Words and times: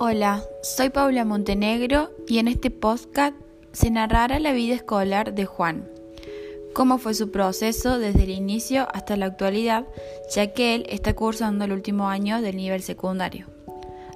Hola, 0.00 0.44
soy 0.62 0.90
Paula 0.90 1.24
Montenegro 1.24 2.12
y 2.28 2.38
en 2.38 2.46
este 2.46 2.70
podcast 2.70 3.34
se 3.72 3.90
narrará 3.90 4.38
la 4.38 4.52
vida 4.52 4.76
escolar 4.76 5.34
de 5.34 5.44
Juan, 5.44 5.88
cómo 6.72 6.98
fue 6.98 7.14
su 7.14 7.32
proceso 7.32 7.98
desde 7.98 8.22
el 8.22 8.30
inicio 8.30 8.86
hasta 8.94 9.16
la 9.16 9.26
actualidad, 9.26 9.86
ya 10.32 10.52
que 10.52 10.76
él 10.76 10.86
está 10.88 11.14
cursando 11.14 11.64
el 11.64 11.72
último 11.72 12.08
año 12.08 12.40
del 12.40 12.56
nivel 12.58 12.80
secundario. 12.80 13.48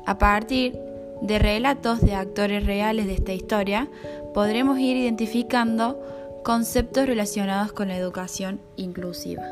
A 0.07 0.19
partir 0.19 0.79
de 1.21 1.41
relatos 1.41 2.01
de 2.01 2.15
actores 2.15 2.65
reales 2.65 3.07
de 3.07 3.15
esta 3.15 3.33
historia, 3.33 3.91
podremos 4.35 4.79
ir 4.79 4.97
identificando 4.97 6.01
conceptos 6.45 7.07
relacionados 7.07 7.73
con 7.73 7.89
la 7.89 7.97
educación 7.97 8.61
inclusiva. 8.77 9.43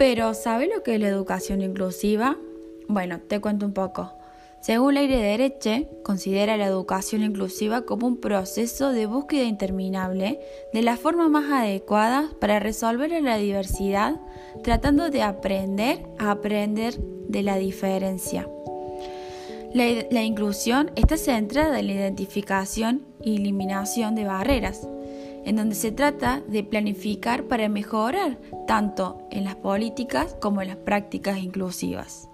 Pero, 0.00 0.32
¿sabe 0.32 0.66
lo 0.66 0.82
que 0.82 0.94
es 0.94 1.00
la 1.02 1.08
educación 1.08 1.60
inclusiva? 1.60 2.38
Bueno, 2.88 3.20
te 3.20 3.38
cuento 3.38 3.66
un 3.66 3.74
poco. 3.74 4.10
Según 4.62 4.94
Leire 4.94 5.18
Dereche, 5.18 5.90
considera 6.02 6.56
la 6.56 6.64
educación 6.64 7.22
inclusiva 7.22 7.82
como 7.82 8.06
un 8.06 8.16
proceso 8.16 8.92
de 8.92 9.04
búsqueda 9.04 9.42
interminable 9.42 10.40
de 10.72 10.80
la 10.80 10.96
forma 10.96 11.28
más 11.28 11.52
adecuada 11.52 12.30
para 12.40 12.60
resolver 12.60 13.10
la 13.20 13.36
diversidad, 13.36 14.18
tratando 14.62 15.10
de 15.10 15.20
aprender 15.20 16.06
a 16.18 16.30
aprender 16.30 16.96
de 17.28 17.42
la 17.42 17.56
diferencia. 17.56 18.48
La, 19.74 19.84
la 20.10 20.22
inclusión 20.22 20.92
está 20.96 21.18
centrada 21.18 21.78
en 21.78 21.88
la 21.88 21.92
identificación 21.92 23.04
y 23.22 23.36
eliminación 23.36 24.14
de 24.14 24.24
barreras, 24.24 24.88
en 25.44 25.56
donde 25.56 25.74
se 25.74 25.92
trata 25.92 26.42
de 26.48 26.64
planificar 26.64 27.44
para 27.44 27.68
mejorar 27.68 28.38
tanto 28.66 29.26
en 29.30 29.44
las 29.44 29.56
políticas 29.56 30.36
como 30.40 30.62
en 30.62 30.68
las 30.68 30.76
prácticas 30.76 31.38
inclusivas. 31.38 32.28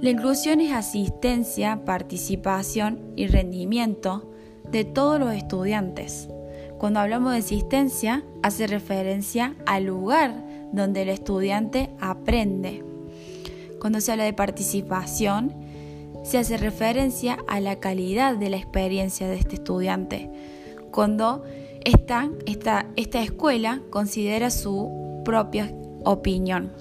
La 0.00 0.10
inclusión 0.10 0.60
es 0.60 0.72
asistencia, 0.72 1.84
participación 1.84 3.12
y 3.16 3.26
rendimiento 3.26 4.30
de 4.70 4.84
todos 4.84 5.18
los 5.18 5.32
estudiantes. 5.32 6.28
Cuando 6.78 7.00
hablamos 7.00 7.32
de 7.32 7.38
asistencia, 7.38 8.22
hace 8.42 8.66
referencia 8.66 9.54
al 9.64 9.84
lugar 9.84 10.44
donde 10.72 11.02
el 11.02 11.08
estudiante 11.08 11.90
aprende. 12.00 12.84
Cuando 13.80 14.00
se 14.00 14.12
habla 14.12 14.24
de 14.24 14.32
participación, 14.32 15.54
se 16.22 16.38
hace 16.38 16.56
referencia 16.56 17.38
a 17.46 17.60
la 17.60 17.76
calidad 17.76 18.36
de 18.36 18.50
la 18.50 18.56
experiencia 18.56 19.28
de 19.28 19.36
este 19.36 19.54
estudiante. 19.54 20.30
Cuando 20.90 21.44
esta, 21.86 22.28
esta, 22.46 22.86
esta 22.96 23.22
escuela 23.22 23.80
considera 23.90 24.50
su 24.50 25.22
propia 25.24 25.72
opinión 26.04 26.72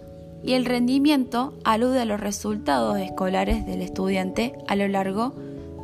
y 0.44 0.54
el 0.54 0.66
rendimiento 0.66 1.54
alude 1.64 2.02
a 2.02 2.06
los 2.06 2.20
resultados 2.20 2.98
escolares 2.98 3.68
del 3.68 3.84
estudiante 3.84 4.54
a 4.68 4.76
lo 4.76 4.88
largo 4.88 5.36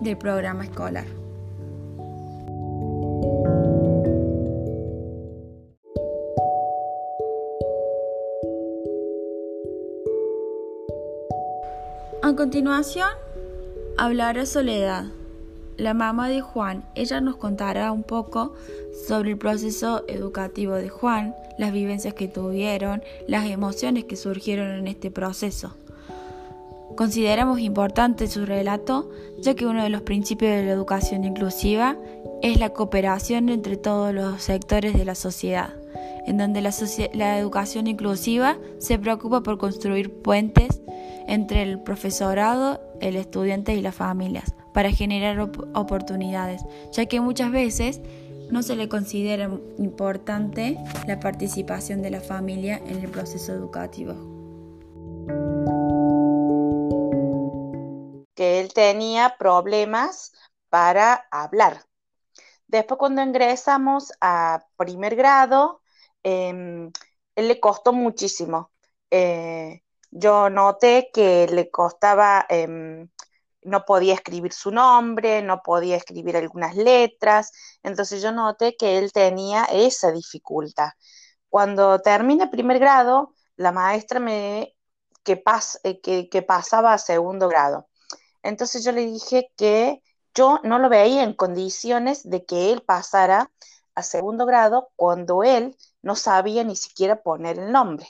del 0.01 0.17
programa 0.17 0.63
escolar. 0.63 1.05
A 12.23 12.35
continuación, 12.35 13.09
hablará 13.99 14.47
Soledad, 14.47 15.05
la 15.81 15.95
mamá 15.95 16.29
de 16.29 16.41
Juan. 16.41 16.83
Ella 16.93 17.21
nos 17.21 17.37
contará 17.37 17.91
un 17.91 18.03
poco 18.03 18.53
sobre 19.07 19.31
el 19.31 19.37
proceso 19.37 20.03
educativo 20.07 20.75
de 20.75 20.89
Juan, 20.89 21.35
las 21.57 21.73
vivencias 21.73 22.13
que 22.13 22.27
tuvieron, 22.27 23.01
las 23.27 23.49
emociones 23.49 24.05
que 24.05 24.15
surgieron 24.15 24.69
en 24.69 24.87
este 24.87 25.09
proceso. 25.09 25.73
Consideramos 26.95 27.59
importante 27.59 28.27
su 28.27 28.45
relato, 28.45 29.09
ya 29.39 29.55
que 29.55 29.65
uno 29.65 29.81
de 29.81 29.89
los 29.89 30.03
principios 30.03 30.51
de 30.51 30.65
la 30.65 30.71
educación 30.71 31.23
inclusiva 31.23 31.97
es 32.43 32.59
la 32.59 32.69
cooperación 32.69 33.49
entre 33.49 33.75
todos 33.75 34.13
los 34.13 34.43
sectores 34.43 34.93
de 34.93 35.05
la 35.05 35.15
sociedad, 35.15 35.73
en 36.27 36.37
donde 36.37 36.61
la, 36.61 36.71
la 37.13 37.39
educación 37.39 37.87
inclusiva 37.87 38.57
se 38.77 38.99
preocupa 38.99 39.41
por 39.41 39.57
construir 39.57 40.13
puentes 40.13 40.80
entre 41.31 41.61
el 41.63 41.79
profesorado, 41.79 42.81
el 42.99 43.15
estudiante 43.15 43.73
y 43.73 43.81
las 43.81 43.95
familias, 43.95 44.53
para 44.73 44.91
generar 44.91 45.39
oportunidades, 45.39 46.61
ya 46.91 47.05
que 47.05 47.21
muchas 47.21 47.51
veces 47.51 48.01
no 48.49 48.61
se 48.61 48.75
le 48.75 48.89
considera 48.89 49.49
importante 49.77 50.77
la 51.07 51.21
participación 51.21 52.01
de 52.01 52.09
la 52.11 52.19
familia 52.19 52.81
en 52.85 53.01
el 53.01 53.09
proceso 53.09 53.53
educativo. 53.53 54.13
Que 58.35 58.59
él 58.59 58.73
tenía 58.73 59.37
problemas 59.39 60.33
para 60.67 61.27
hablar. 61.31 61.85
Después 62.67 62.97
cuando 62.97 63.21
ingresamos 63.21 64.11
a 64.19 64.65
primer 64.75 65.15
grado, 65.15 65.81
em, 66.23 66.91
él 67.35 67.47
le 67.47 67.59
costó 67.61 67.93
muchísimo. 67.93 68.69
Eh, 69.09 69.81
yo 70.11 70.49
noté 70.49 71.09
que 71.13 71.47
le 71.47 71.69
costaba 71.71 72.45
em, 72.49 73.09
no 73.63 73.85
podía 73.85 74.13
escribir 74.15 74.53
su 74.53 74.71
nombre, 74.71 75.41
no 75.41 75.61
podía 75.63 75.95
escribir 75.97 76.37
algunas 76.37 76.75
letras, 76.75 77.51
entonces 77.83 78.21
yo 78.21 78.31
noté 78.31 78.75
que 78.75 78.97
él 78.97 79.11
tenía 79.11 79.65
esa 79.65 80.11
dificultad. 80.11 80.89
Cuando 81.49 81.99
termine 82.01 82.47
primer 82.47 82.79
grado, 82.79 83.35
la 83.57 83.71
maestra 83.71 84.19
me 84.19 84.75
que, 85.23 85.43
eh, 85.83 86.29
que, 86.29 86.41
pasaba 86.41 86.93
a 86.93 86.97
segundo 86.97 87.47
grado. 87.47 87.87
Entonces 88.43 88.83
yo 88.83 88.91
le 88.91 89.05
dije 89.05 89.51
que 89.57 90.01
yo 90.33 90.59
no 90.63 90.79
lo 90.79 90.89
veía 90.89 91.23
en 91.23 91.33
condiciones 91.35 92.27
de 92.29 92.45
que 92.45 92.71
él 92.71 92.83
pasara 92.83 93.51
a 93.95 94.03
segundo 94.03 94.45
grado 94.45 94.89
cuando 94.95 95.43
él 95.43 95.77
no 96.01 96.15
sabía 96.15 96.63
ni 96.63 96.75
siquiera 96.75 97.21
poner 97.21 97.59
el 97.59 97.71
nombre. 97.71 98.07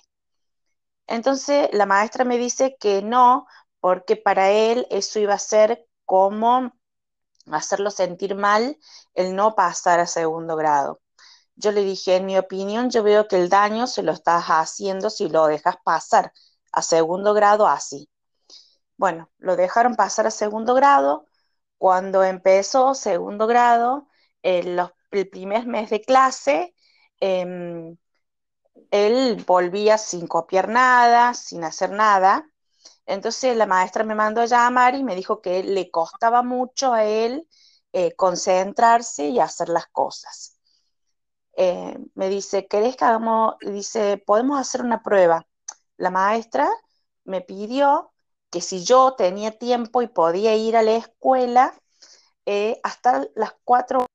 Entonces 1.07 1.69
la 1.73 1.85
maestra 1.85 2.25
me 2.25 2.37
dice 2.37 2.77
que 2.79 3.01
no, 3.01 3.47
porque 3.79 4.15
para 4.15 4.51
él 4.51 4.87
eso 4.89 5.19
iba 5.19 5.33
a 5.33 5.39
ser 5.39 5.87
como 6.05 6.73
hacerlo 7.51 7.91
sentir 7.91 8.35
mal 8.35 8.77
el 9.13 9.35
no 9.35 9.55
pasar 9.55 9.99
a 9.99 10.07
segundo 10.07 10.55
grado. 10.55 11.01
Yo 11.55 11.71
le 11.71 11.83
dije, 11.83 12.17
en 12.17 12.25
mi 12.27 12.37
opinión, 12.37 12.89
yo 12.91 13.03
veo 13.03 13.27
que 13.27 13.37
el 13.37 13.49
daño 13.49 13.87
se 13.87 14.03
lo 14.03 14.11
estás 14.13 14.45
haciendo 14.47 15.09
si 15.09 15.29
lo 15.29 15.47
dejas 15.47 15.77
pasar 15.83 16.33
a 16.73 16.81
segundo 16.81 17.33
grado 17.33 17.67
así. 17.67 18.09
Bueno, 18.97 19.29
lo 19.39 19.55
dejaron 19.55 19.95
pasar 19.95 20.27
a 20.27 20.31
segundo 20.31 20.73
grado. 20.75 21.25
Cuando 21.77 22.23
empezó 22.23 22.93
segundo 22.93 23.47
grado, 23.47 24.07
el 24.43 24.79
primer 25.31 25.65
mes 25.67 25.89
de 25.89 26.01
clase, 26.01 26.75
em, 27.19 27.97
él 28.91 29.43
volvía 29.47 29.97
sin 29.97 30.27
copiar 30.27 30.67
nada, 30.69 31.33
sin 31.33 31.63
hacer 31.63 31.91
nada. 31.91 32.49
Entonces 33.05 33.55
la 33.57 33.65
maestra 33.65 34.03
me 34.03 34.15
mandó 34.15 34.41
a 34.41 34.45
llamar 34.45 34.95
y 34.95 35.03
me 35.03 35.15
dijo 35.15 35.41
que 35.41 35.63
le 35.63 35.91
costaba 35.91 36.43
mucho 36.43 36.93
a 36.93 37.03
él 37.05 37.47
eh, 37.93 38.13
concentrarse 38.15 39.27
y 39.27 39.39
hacer 39.39 39.69
las 39.69 39.87
cosas. 39.87 40.57
Eh, 41.57 41.97
me 42.15 42.29
dice, 42.29 42.67
¿querés 42.67 42.95
que 42.95 43.05
hagamos? 43.05 43.55
Dice, 43.61 44.17
podemos 44.25 44.59
hacer 44.59 44.81
una 44.81 45.03
prueba. 45.03 45.45
La 45.97 46.09
maestra 46.09 46.69
me 47.25 47.41
pidió 47.41 48.13
que 48.49 48.61
si 48.61 48.83
yo 48.83 49.15
tenía 49.15 49.57
tiempo 49.57 50.01
y 50.01 50.07
podía 50.07 50.55
ir 50.55 50.75
a 50.77 50.83
la 50.83 50.93
escuela 50.93 51.73
eh, 52.45 52.79
hasta 52.83 53.27
las 53.35 53.53
cuatro 53.63 54.05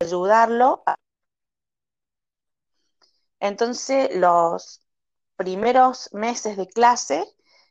ayudarlo. 0.00 0.82
Entonces, 3.40 4.14
los 4.16 4.80
primeros 5.36 6.10
meses 6.12 6.56
de 6.56 6.68
clase, 6.68 7.24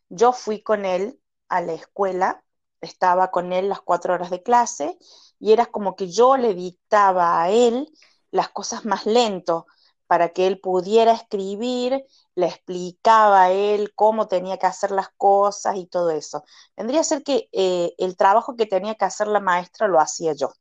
yo 0.10 0.34
fui 0.34 0.62
con 0.62 0.86
él 0.86 1.20
a 1.50 1.62
la 1.62 1.74
escuela, 1.74 2.44
estaba 2.82 3.32
con 3.32 3.54
él 3.54 3.70
las 3.70 3.82
cuatro 3.82 4.14
horas 4.14 4.30
de 4.30 4.44
clase 4.44 4.98
y 5.40 5.54
era 5.54 5.66
como 5.68 5.96
que 5.96 6.10
yo 6.12 6.38
le 6.38 6.54
dictaba 6.54 7.42
a 7.42 7.50
él 7.50 7.90
las 8.32 8.50
cosas 8.50 8.86
más 8.86 9.06
lento 9.06 9.66
para 10.08 10.30
que 10.30 10.48
él 10.48 10.60
pudiera 10.60 11.14
escribir, 11.14 12.06
le 12.36 12.48
explicaba 12.48 13.44
a 13.44 13.52
él 13.52 13.94
cómo 13.96 14.28
tenía 14.28 14.58
que 14.58 14.68
hacer 14.68 14.92
las 14.92 15.10
cosas 15.18 15.78
y 15.78 15.88
todo 15.88 16.12
eso. 16.12 16.44
Vendría 16.78 17.02
a 17.02 17.04
ser 17.04 17.24
que 17.24 17.50
eh, 17.52 17.94
el 17.98 18.16
trabajo 18.18 18.56
que 18.56 18.66
tenía 18.66 18.96
que 18.96 19.06
hacer 19.06 19.28
la 19.28 19.40
maestra 19.40 19.88
lo 19.88 20.00
hacía 20.00 20.34
yo. 20.34 20.52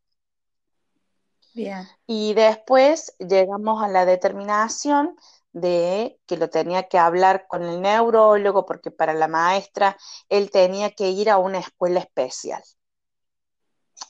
Y 2.06 2.34
después 2.34 3.14
llegamos 3.18 3.82
a 3.82 3.88
la 3.88 4.04
determinación 4.04 5.16
de 5.52 6.18
que 6.26 6.36
lo 6.36 6.48
tenía 6.50 6.84
que 6.88 6.98
hablar 6.98 7.46
con 7.46 7.62
el 7.62 7.80
neurólogo 7.82 8.64
porque 8.64 8.90
para 8.90 9.12
la 9.12 9.28
maestra 9.28 9.96
él 10.28 10.50
tenía 10.50 10.90
que 10.90 11.10
ir 11.10 11.30
a 11.30 11.38
una 11.38 11.58
escuela 11.58 12.00
especial. 12.00 12.62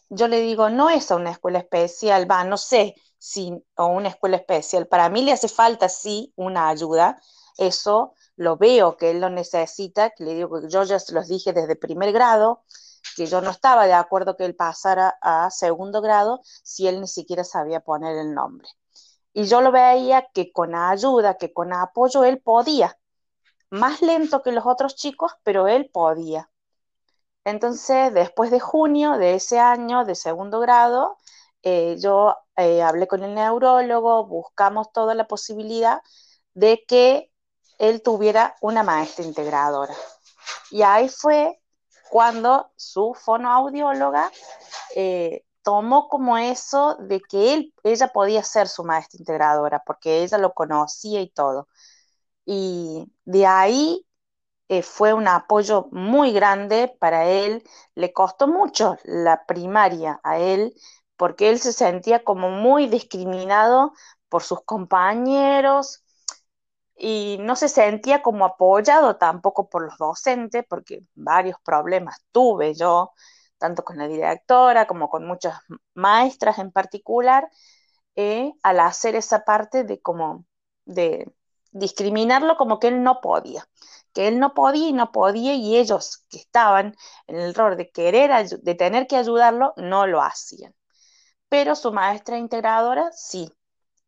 yo 0.08 0.28
le 0.28 0.40
digo, 0.40 0.68
no 0.70 0.90
es 0.90 1.10
a 1.10 1.16
una 1.16 1.30
escuela 1.30 1.58
especial, 1.58 2.30
va, 2.30 2.44
no 2.44 2.56
sé 2.56 2.94
si 3.18 3.52
o 3.76 3.86
una 3.86 4.08
escuela 4.08 4.36
especial. 4.36 4.86
Para 4.86 5.08
mí 5.08 5.22
le 5.22 5.32
hace 5.32 5.48
falta, 5.48 5.88
sí, 5.88 6.32
una 6.36 6.68
ayuda. 6.68 7.20
Eso 7.56 8.14
lo 8.36 8.56
veo 8.56 8.96
que 8.96 9.10
él 9.10 9.20
lo 9.20 9.30
necesita, 9.30 10.10
que 10.10 10.24
le 10.24 10.34
digo 10.34 10.60
que 10.60 10.68
yo 10.68 10.84
ya 10.84 10.98
se 10.98 11.12
los 11.14 11.28
dije 11.28 11.52
desde 11.52 11.76
primer 11.76 12.12
grado, 12.12 12.64
que 13.16 13.26
yo 13.26 13.40
no 13.40 13.50
estaba 13.50 13.86
de 13.86 13.92
acuerdo 13.94 14.36
que 14.36 14.44
él 14.44 14.54
pasara 14.54 15.18
a 15.20 15.50
segundo 15.50 16.00
grado 16.00 16.40
si 16.62 16.88
él 16.88 17.00
ni 17.00 17.08
siquiera 17.08 17.44
sabía 17.44 17.80
poner 17.80 18.16
el 18.16 18.34
nombre. 18.34 18.68
Y 19.32 19.44
yo 19.46 19.60
lo 19.60 19.72
veía 19.72 20.28
que 20.34 20.52
con 20.52 20.74
ayuda, 20.74 21.36
que 21.38 21.52
con 21.52 21.72
apoyo 21.72 22.24
él 22.24 22.40
podía. 22.40 22.98
Más 23.70 24.02
lento 24.02 24.42
que 24.42 24.52
los 24.52 24.66
otros 24.66 24.96
chicos, 24.96 25.32
pero 25.42 25.68
él 25.68 25.90
podía. 25.92 26.50
Entonces, 27.44 28.12
después 28.14 28.50
de 28.50 28.60
junio 28.60 29.12
de 29.18 29.34
ese 29.34 29.58
año, 29.58 30.04
de 30.04 30.14
segundo 30.14 30.60
grado, 30.60 31.16
eh, 31.62 31.96
yo 31.98 32.36
eh, 32.56 32.82
hablé 32.82 33.06
con 33.08 33.22
el 33.22 33.34
neurólogo, 33.34 34.26
buscamos 34.26 34.92
toda 34.92 35.14
la 35.14 35.26
posibilidad 35.26 36.02
de 36.54 36.84
que 36.86 37.32
él 37.78 38.02
tuviera 38.02 38.56
una 38.60 38.82
maestra 38.82 39.24
integradora. 39.24 39.94
Y 40.70 40.82
ahí 40.82 41.08
fue 41.08 41.61
cuando 42.12 42.70
su 42.76 43.14
fonoaudióloga 43.14 44.30
eh, 44.94 45.46
tomó 45.62 46.10
como 46.10 46.36
eso 46.36 46.96
de 47.00 47.22
que 47.22 47.72
ella 47.84 48.08
podía 48.08 48.42
ser 48.42 48.68
su 48.68 48.84
maestra 48.84 49.16
integradora, 49.18 49.82
porque 49.86 50.22
ella 50.22 50.36
lo 50.36 50.52
conocía 50.52 51.22
y 51.22 51.30
todo. 51.30 51.68
Y 52.44 53.10
de 53.24 53.46
ahí 53.46 54.06
eh, 54.68 54.82
fue 54.82 55.14
un 55.14 55.26
apoyo 55.26 55.88
muy 55.90 56.32
grande 56.32 56.94
para 57.00 57.24
él. 57.30 57.64
Le 57.94 58.12
costó 58.12 58.46
mucho 58.46 58.98
la 59.04 59.46
primaria 59.46 60.20
a 60.22 60.38
él, 60.38 60.74
porque 61.16 61.48
él 61.48 61.60
se 61.60 61.72
sentía 61.72 62.24
como 62.24 62.50
muy 62.50 62.88
discriminado 62.88 63.94
por 64.28 64.42
sus 64.42 64.62
compañeros 64.64 66.01
y 67.04 67.38
no 67.40 67.56
se 67.56 67.68
sentía 67.68 68.22
como 68.22 68.44
apoyado 68.44 69.16
tampoco 69.16 69.68
por 69.68 69.82
los 69.84 69.98
docentes, 69.98 70.64
porque 70.68 71.02
varios 71.14 71.56
problemas 71.64 72.24
tuve 72.30 72.74
yo 72.74 73.12
tanto 73.58 73.84
con 73.84 73.98
la 73.98 74.06
directora 74.08 74.86
como 74.86 75.08
con 75.10 75.26
muchas 75.26 75.58
maestras 75.94 76.58
en 76.60 76.70
particular, 76.72 77.48
eh, 78.16 78.52
al 78.62 78.80
hacer 78.80 79.16
esa 79.16 79.44
parte 79.44 79.84
de 79.84 80.00
como 80.00 80.46
de 80.84 81.32
discriminarlo 81.72 82.56
como 82.56 82.78
que 82.78 82.88
él 82.88 83.02
no 83.02 83.20
podía, 83.20 83.66
que 84.12 84.28
él 84.28 84.38
no 84.38 84.54
podía 84.54 84.88
y 84.88 84.92
no 84.92 85.12
podía 85.12 85.54
y 85.54 85.76
ellos 85.76 86.24
que 86.30 86.38
estaban 86.38 86.94
en 87.26 87.36
el 87.36 87.54
rol 87.54 87.76
de 87.76 87.90
querer, 87.90 88.48
de 88.48 88.74
tener 88.76 89.06
que 89.08 89.16
ayudarlo, 89.16 89.74
no 89.76 90.06
lo 90.06 90.22
hacían. 90.22 90.74
Pero 91.48 91.74
su 91.76 91.92
maestra 91.92 92.38
integradora 92.38 93.10
sí, 93.12 93.50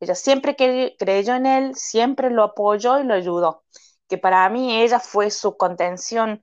ella 0.00 0.14
siempre 0.14 0.56
creyó 0.56 1.35
en 1.35 1.46
él, 1.46 1.75
siempre 1.76 2.31
lo 2.31 2.43
apoyó 2.43 2.99
y 3.00 3.05
lo 3.05 3.14
ayudó, 3.14 3.64
que 4.08 4.19
para 4.19 4.49
mí 4.49 4.81
ella 4.82 5.00
fue 5.00 5.31
su 5.31 5.56
contención 5.56 6.43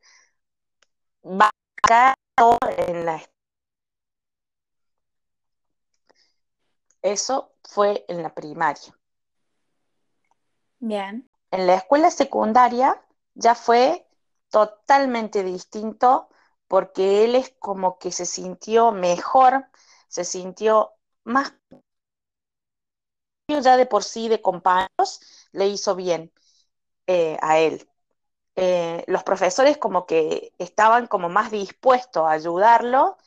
en 1.24 3.06
la 3.06 3.22
Eso 7.02 7.54
fue 7.64 8.06
en 8.08 8.22
la 8.22 8.34
primaria. 8.34 8.96
Bien. 10.80 11.30
En 11.50 11.68
la 11.68 11.76
escuela 11.76 12.12
secundaria 12.12 13.04
ya 13.34 13.56
fue 13.56 14.08
totalmente 14.50 15.44
distinto 15.44 16.30
porque 16.68 17.26
él 17.26 17.36
es 17.36 17.54
como 17.60 17.98
que 17.98 18.12
se 18.12 18.26
sintió 18.26 18.92
mejor, 18.92 19.66
se 20.08 20.24
sintió 20.24 20.94
más 21.24 21.54
ya 23.60 23.78
de 23.78 23.86
por 23.86 24.04
sí 24.04 24.28
de 24.30 24.42
compañeros, 24.42 25.22
le 25.52 25.68
hizo 25.68 25.96
bien 25.96 26.32
eh, 27.08 27.38
a 27.42 27.60
él. 27.60 27.88
Eh, 28.56 29.04
los 29.08 29.24
profesores 29.24 29.78
como 29.78 30.06
que 30.06 30.54
estaban 30.60 31.08
como 31.08 31.30
más 31.30 31.52
dispuestos 31.52 32.26
a 32.28 32.32
ayudarlo 32.32 33.18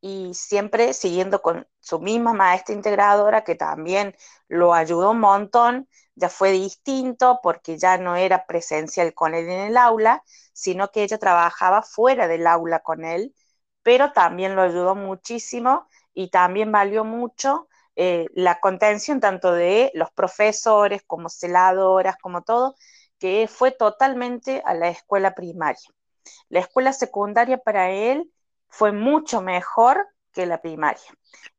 y 0.00 0.34
siempre 0.34 0.92
siguiendo 0.94 1.40
con 1.42 1.68
su 1.80 2.00
misma 2.00 2.32
maestra 2.34 2.74
integradora 2.74 3.44
que 3.44 3.54
también 3.54 4.14
lo 4.48 4.74
ayudó 4.74 5.10
un 5.12 5.20
montón, 5.20 5.88
ya 6.16 6.28
fue 6.28 6.50
distinto 6.52 7.40
porque 7.42 7.78
ya 7.78 7.98
no 7.98 8.16
era 8.16 8.46
presencial 8.46 9.14
con 9.14 9.34
él 9.34 9.46
en 9.48 9.60
el 9.60 9.76
aula, 9.76 10.22
sino 10.52 10.90
que 10.90 11.04
ella 11.04 11.18
trabajaba 11.18 11.82
fuera 11.82 12.26
del 12.28 12.46
aula 12.46 12.80
con 12.80 13.04
él, 13.04 13.34
pero 13.82 14.12
también 14.12 14.56
lo 14.56 14.62
ayudó 14.62 14.94
muchísimo 14.94 15.88
y 16.14 16.28
también 16.30 16.72
valió 16.72 17.04
mucho 17.04 17.68
eh, 17.96 18.26
la 18.34 18.60
contención 18.60 19.20
tanto 19.20 19.52
de 19.52 19.90
los 19.94 20.10
profesores 20.12 21.02
como 21.06 21.28
celadoras, 21.28 22.16
como 22.18 22.42
todo, 22.42 22.74
que 23.18 23.48
fue 23.48 23.70
totalmente 23.70 24.62
a 24.64 24.74
la 24.74 24.88
escuela 24.88 25.34
primaria. 25.34 25.88
La 26.48 26.60
escuela 26.60 26.92
secundaria 26.92 27.58
para 27.58 27.90
él 27.90 28.30
fue 28.68 28.92
mucho 28.92 29.42
mejor 29.42 30.08
que 30.32 30.46
la 30.46 30.60
primaria 30.60 31.02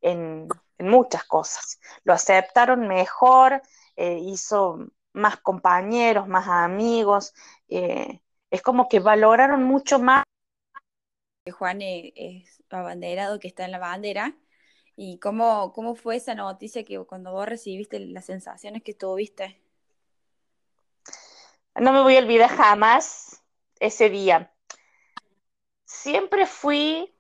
en, 0.01 0.47
muchas 0.79 1.23
cosas. 1.23 1.79
Lo 2.03 2.13
aceptaron 2.13 2.87
mejor, 2.87 3.61
eh, 3.95 4.17
hizo 4.19 4.79
más 5.13 5.37
compañeros, 5.37 6.27
más 6.27 6.47
amigos. 6.47 7.33
Eh, 7.69 8.21
es 8.49 8.61
como 8.61 8.89
que 8.89 8.99
valoraron 8.99 9.63
mucho 9.63 9.99
más. 9.99 10.23
Juan 11.49 11.81
es 11.81 12.61
abanderado 12.69 13.39
que 13.39 13.47
está 13.47 13.65
en 13.65 13.71
la 13.71 13.79
bandera. 13.79 14.35
¿Y 14.95 15.17
cómo, 15.19 15.73
cómo 15.73 15.95
fue 15.95 16.17
esa 16.17 16.35
noticia 16.35 16.83
que 16.83 16.99
cuando 17.05 17.31
vos 17.31 17.47
recibiste 17.47 17.99
las 17.99 18.25
sensaciones 18.25 18.83
que 18.83 18.93
tuviste? 18.93 19.59
No 21.75 21.91
me 21.91 22.01
voy 22.01 22.15
a 22.15 22.19
olvidar 22.19 22.49
jamás 22.49 23.41
ese 23.79 24.09
día. 24.09 24.53
Siempre 25.85 26.45
fui 26.45 27.11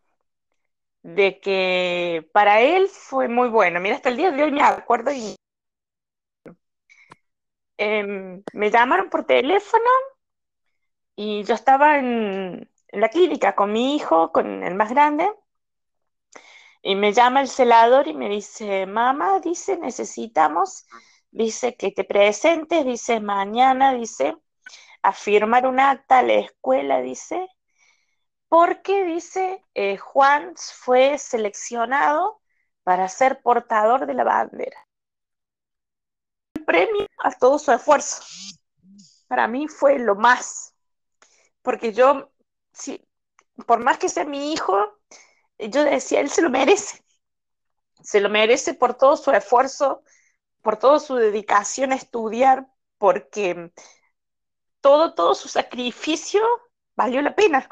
de 1.01 1.39
que 1.39 2.29
para 2.31 2.61
él 2.61 2.87
fue 2.87 3.27
muy 3.27 3.49
bueno. 3.49 3.79
Mira, 3.79 3.95
hasta 3.95 4.09
el 4.09 4.17
día 4.17 4.31
de 4.31 4.43
hoy 4.43 4.51
me 4.51 4.61
acuerdo 4.61 5.11
y 5.11 5.35
em, 7.77 8.43
me 8.53 8.71
llamaron 8.71 9.09
por 9.09 9.25
teléfono 9.25 9.89
y 11.15 11.43
yo 11.43 11.55
estaba 11.55 11.97
en, 11.97 12.69
en, 12.87 13.01
la 13.01 13.09
clínica 13.09 13.55
con 13.55 13.71
mi 13.71 13.95
hijo, 13.95 14.31
con 14.31 14.63
el 14.63 14.75
más 14.75 14.89
grande, 14.91 15.29
y 16.83 16.95
me 16.95 17.13
llama 17.13 17.39
el 17.41 17.47
celador 17.47 18.09
y 18.09 18.13
me 18.13 18.27
dice, 18.27 18.85
mamá, 18.85 19.39
dice, 19.39 19.77
necesitamos, 19.77 20.85
dice, 21.31 21.77
que 21.77 21.91
te 21.91 22.03
presentes, 22.03 22.85
dice, 22.85 23.21
mañana, 23.21 23.93
dice, 23.93 24.35
a 25.01 25.13
firmar 25.13 25.65
un 25.65 25.79
acta 25.79 26.19
a 26.19 26.23
la 26.23 26.33
escuela, 26.33 26.99
dice, 26.99 27.47
porque 28.49 29.05
dice, 29.05 29.63
eh, 29.73 29.97
Juan 29.97 30.55
fue 30.57 31.17
seleccionado 31.17 32.41
para 32.83 33.07
ser 33.07 33.41
portador 33.41 34.05
de 34.05 34.13
la 34.15 34.25
bandera. 34.25 34.85
El 36.53 36.65
premio 36.65 37.07
a 37.19 37.31
todo 37.31 37.59
su 37.59 37.71
esfuerzo. 37.71 38.23
Para 39.29 39.47
mí 39.47 39.69
fue 39.69 39.99
lo 39.99 40.15
más, 40.15 40.75
porque 41.61 41.93
yo, 41.93 42.29
si, 42.73 43.01
por 43.65 43.79
más 43.79 43.97
que 43.97 44.09
sea 44.09 44.25
mi 44.25 44.51
hijo, 44.51 44.99
yo 45.59 45.83
decía, 45.83 46.19
él 46.21 46.29
se 46.29 46.41
lo 46.41 46.49
merece. 46.49 47.03
Se 48.03 48.21
lo 48.21 48.29
merece 48.29 48.73
por 48.75 48.93
todo 48.95 49.17
su 49.17 49.31
esfuerzo, 49.31 50.03
por 50.61 50.77
toda 50.77 50.99
su 50.99 51.15
dedicación 51.15 51.91
a 51.93 51.95
estudiar, 51.95 52.67
porque 52.99 53.71
todo, 54.81 55.13
todo 55.15 55.33
su 55.35 55.47
sacrificio 55.49 56.41
valió 56.95 57.21
la 57.21 57.35
pena. 57.35 57.67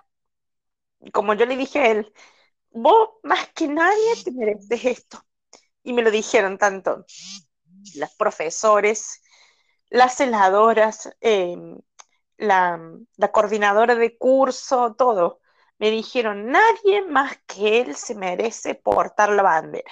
Como 1.14 1.34
yo 1.34 1.46
le 1.46 1.58
dije 1.58 1.80
a 1.80 1.92
él, 1.92 2.14
vos 2.72 3.12
más 3.24 3.50
que 3.56 3.68
nadie 3.70 4.24
te 4.24 4.32
mereces 4.32 4.86
esto. 4.86 5.26
Y 5.84 5.94
me 5.94 6.04
lo 6.04 6.12
dijeron 6.12 6.60
tanto 6.60 7.06
las 7.96 8.16
profesores, 8.16 9.22
las 9.90 10.18
celadoras, 10.18 11.10
em, 11.22 11.80
la, 12.38 12.82
la 13.18 13.34
coordinadora 13.34 13.96
de 13.96 14.18
curso, 14.18 14.96
todo. 14.98 15.41
Me 15.82 15.90
dijeron, 15.90 16.52
nadie 16.52 17.02
más 17.08 17.40
que 17.48 17.82
él 17.82 17.96
se 17.96 18.14
merece 18.14 18.76
portar 18.76 19.30
la 19.32 19.42
bandera. 19.42 19.92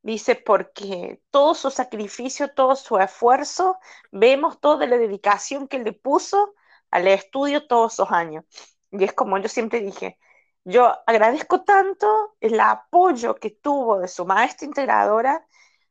Dice, 0.00 0.36
porque 0.36 1.20
todo 1.30 1.54
su 1.54 1.70
sacrificio, 1.70 2.54
todo 2.54 2.76
su 2.76 2.96
esfuerzo, 2.98 3.78
vemos 4.10 4.58
toda 4.58 4.86
la 4.86 4.96
dedicación 4.96 5.68
que 5.68 5.80
le 5.80 5.92
puso 5.92 6.54
al 6.90 7.08
estudio 7.08 7.66
todos 7.66 7.92
esos 7.92 8.10
años. 8.10 8.46
Y 8.90 9.04
es 9.04 9.12
como 9.12 9.36
yo 9.36 9.50
siempre 9.50 9.80
dije, 9.80 10.18
yo 10.64 10.94
agradezco 11.06 11.62
tanto 11.62 12.34
el 12.40 12.58
apoyo 12.58 13.34
que 13.34 13.50
tuvo 13.50 13.98
de 13.98 14.08
su 14.08 14.24
maestra 14.24 14.66
integradora, 14.66 15.46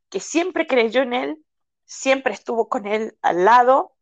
que 0.09 0.19
siempre 0.19 0.65
creyó 0.65 1.03
en 1.03 1.13
él, 1.13 1.45
siempre 1.85 2.33
estuvo 2.33 2.69
con 2.69 2.87
él 2.87 3.15
al 3.21 3.45
lado, 3.45 3.95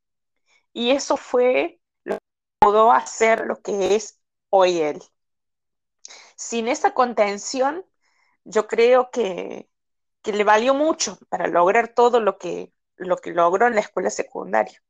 y 0.71 0.91
eso 0.91 1.17
fue 1.17 1.81
lo 2.05 2.15
que 2.15 2.21
pudo 2.59 2.91
hacer 2.93 3.41
lo 3.47 3.61
que 3.61 3.95
es 3.95 4.22
hoy 4.55 4.79
él. 4.81 5.01
Sin 6.35 6.67
esa 6.67 6.93
contención, 6.93 7.83
yo 8.43 8.67
creo 8.67 9.09
que, 9.11 9.67
que 10.21 10.33
le 10.33 10.43
valió 10.43 10.75
mucho 10.75 11.17
para 11.29 11.47
lograr 11.47 11.89
todo 11.89 12.19
lo 12.19 12.37
que, 12.37 12.71
lo 12.95 13.17
que 13.17 13.31
logró 13.31 13.65
en 13.67 13.73
la 13.75 13.81
escuela 13.81 14.11
secundaria. 14.11 14.83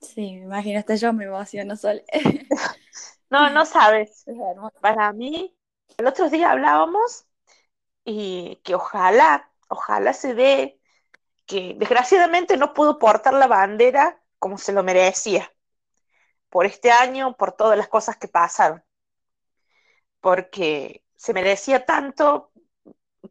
Sí, 0.00 0.36
me 0.38 0.44
imagino, 0.44 0.80
hasta 0.80 0.96
yo 0.96 1.12
me 1.12 1.24
emociono, 1.24 1.76
Sol. 1.76 2.02
no, 3.30 3.50
no 3.50 3.64
sabes. 3.64 4.24
Para 4.80 5.12
mí, 5.12 5.56
el 5.98 6.06
otro 6.06 6.28
día 6.30 6.50
hablábamos 6.50 7.26
y 8.04 8.56
que 8.64 8.74
ojalá, 8.74 9.52
ojalá 9.68 10.12
se 10.12 10.34
dé 10.34 10.80
que 11.46 11.74
desgraciadamente 11.78 12.56
no 12.56 12.74
pudo 12.74 12.98
portar 12.98 13.34
la 13.34 13.46
bandera 13.46 14.20
como 14.38 14.58
se 14.58 14.72
lo 14.72 14.82
merecía 14.82 15.52
por 16.48 16.66
este 16.66 16.90
año, 16.90 17.36
por 17.36 17.52
todas 17.52 17.76
las 17.76 17.88
cosas 17.88 18.16
que 18.16 18.28
pasaron, 18.28 18.82
porque 20.20 21.04
se 21.16 21.32
merecía 21.32 21.84
tanto 21.84 22.50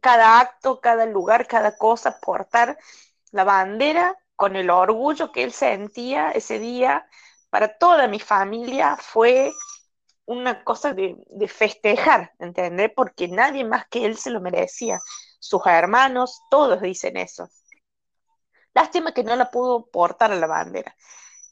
cada 0.01 0.39
acto, 0.39 0.81
cada 0.81 1.05
lugar, 1.05 1.47
cada 1.47 1.77
cosa, 1.77 2.19
portar 2.19 2.77
la 3.31 3.43
bandera 3.43 4.17
con 4.35 4.55
el 4.55 4.69
orgullo 4.69 5.31
que 5.31 5.43
él 5.43 5.53
sentía 5.53 6.31
ese 6.31 6.59
día. 6.59 7.07
Para 7.50 7.77
toda 7.77 8.07
mi 8.07 8.19
familia 8.19 8.97
fue 8.97 9.51
una 10.25 10.63
cosa 10.63 10.93
de, 10.93 11.17
festejar, 11.47 12.33
¿entendés? 12.39 12.91
Porque 12.95 13.27
nadie 13.27 13.63
más 13.63 13.88
que 13.88 14.05
él 14.05 14.17
se 14.17 14.31
lo 14.31 14.41
merecía. 14.41 15.00
Sus 15.39 15.65
hermanos, 15.65 16.41
todos 16.50 16.81
dicen 16.81 17.17
eso. 17.17 17.50
Lástima 18.75 19.13
que 19.13 19.24
no 19.24 19.36
la 19.36 19.50
pudo 19.50 19.88
portar 19.88 20.32
a 20.32 20.36
la 20.36 20.48
bandera. 20.48 20.96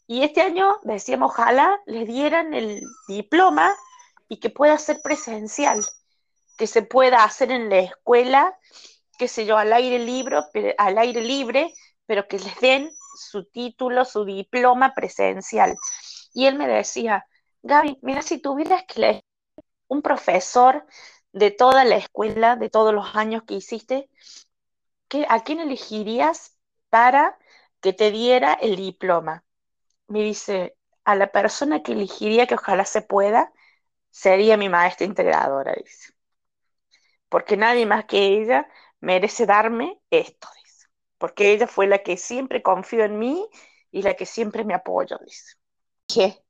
Y 0.06 0.24
este 0.24 0.42
año 0.42 0.80
decíamos, 0.84 1.32
ojalá 1.32 1.80
le 1.86 2.06
dieran 2.06 2.54
el 2.54 2.82
diploma 3.08 3.74
y 4.28 4.40
que 4.42 4.50
pueda 4.50 4.78
ser 4.78 5.00
presencial, 5.02 5.84
que 6.58 6.68
se 6.68 6.82
pueda 6.84 7.24
hacer 7.24 7.52
en 7.52 7.70
la 7.70 7.80
escuela, 7.80 8.60
qué 9.18 9.30
sé 9.30 9.46
yo, 9.46 9.58
al 9.58 9.72
aire 9.72 10.00
libre, 10.00 10.42
al 10.78 10.98
aire 10.98 11.22
libre, 11.22 11.74
pero 12.06 12.28
que 12.28 12.40
les 12.40 12.60
den 12.60 12.92
su 13.16 13.46
título, 13.46 14.04
su 14.04 14.26
diploma 14.26 14.94
presencial. 14.94 15.78
Y 16.34 16.48
él 16.48 16.56
me 16.58 16.68
decía, 16.68 17.26
Gaby, 17.62 18.00
mira, 18.02 18.22
si 18.22 18.40
tuvieras 18.40 18.84
que 18.86 19.24
un 19.88 20.02
profesor 20.02 20.86
de 21.32 21.52
toda 21.52 21.86
la 21.86 21.96
escuela, 21.96 22.58
de 22.58 22.70
todos 22.70 22.94
los 22.94 23.16
años 23.16 23.44
que 23.44 23.54
hiciste, 23.54 24.10
¿a 25.30 25.44
quién 25.44 25.62
elegirías 25.62 26.58
para 26.94 27.40
que 27.82 27.94
te 27.94 28.12
diera 28.12 28.54
el 28.54 28.76
diploma? 28.76 29.44
Me 30.08 30.22
dice, 30.24 30.78
a 31.06 31.16
la 31.16 31.32
persona 31.32 31.84
que 31.84 31.94
elegiría, 31.94 32.48
que 32.48 32.56
ojalá 32.56 32.86
se 32.86 33.02
pueda, 33.02 33.52
sería 34.12 34.58
mi 34.58 34.70
maestra 34.70 35.08
integradora, 35.08 35.74
dice. 35.76 36.14
Porque 37.30 37.58
nadie 37.58 37.86
más 37.88 38.06
que 38.06 38.20
ella 38.42 38.68
merece 39.00 39.46
darme 39.48 40.00
esto, 40.12 40.48
dice. 40.64 40.88
Porque 41.18 41.52
ella 41.54 41.68
fue 41.68 41.88
la 41.88 42.00
que 42.04 42.18
siempre 42.18 42.62
confió 42.62 43.04
en 43.06 43.18
mí 43.20 43.48
y 43.92 44.04
la 44.04 44.14
que 44.16 44.28
siempre 44.28 44.64
me 44.64 44.76
apoyó, 44.76 45.18
dice. 45.26 45.56
¿Qué? 46.08 46.44